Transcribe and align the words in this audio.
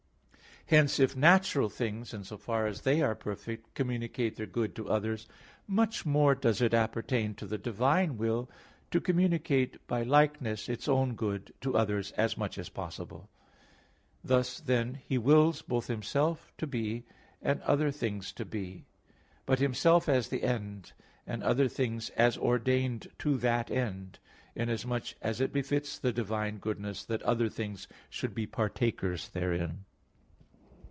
Hence, 0.67 1.01
if 1.01 1.17
natural 1.17 1.67
things, 1.67 2.13
in 2.13 2.23
so 2.23 2.37
far 2.37 2.65
as 2.65 2.81
they 2.83 3.01
are 3.01 3.13
perfect, 3.13 3.73
communicate 3.73 4.37
their 4.37 4.45
good 4.45 4.73
to 4.75 4.87
others, 4.87 5.27
much 5.67 6.05
more 6.05 6.33
does 6.33 6.61
it 6.61 6.73
appertain 6.73 7.33
to 7.35 7.45
the 7.45 7.57
divine 7.57 8.15
will 8.17 8.49
to 8.91 9.01
communicate 9.01 9.85
by 9.85 10.03
likeness 10.03 10.69
its 10.69 10.87
own 10.87 11.15
good 11.15 11.53
to 11.59 11.75
others 11.75 12.13
as 12.13 12.37
much 12.37 12.57
as 12.57 12.69
possible. 12.69 13.29
Thus, 14.23 14.61
then, 14.61 14.93
He 15.05 15.17
wills 15.17 15.61
both 15.61 15.87
Himself 15.87 16.53
to 16.57 16.65
be, 16.67 17.03
and 17.41 17.61
other 17.63 17.91
things 17.91 18.31
to 18.33 18.45
be; 18.45 18.85
but 19.45 19.59
Himself 19.59 20.07
as 20.07 20.29
the 20.29 20.43
end, 20.43 20.93
and 21.27 21.43
other 21.43 21.67
things 21.67 22.11
as 22.11 22.37
ordained 22.37 23.09
to 23.19 23.35
that 23.39 23.69
end; 23.69 24.19
inasmuch 24.55 25.15
as 25.21 25.41
it 25.41 25.51
befits 25.51 25.99
the 25.99 26.13
divine 26.13 26.59
goodness 26.59 27.03
that 27.03 27.21
other 27.23 27.49
things 27.49 27.89
should 28.09 28.33
be 28.33 28.47
partakers 28.47 29.27
therein. 29.27 29.83